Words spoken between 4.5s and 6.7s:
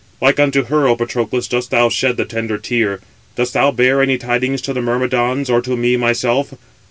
to the Myrmidons, or to me myself?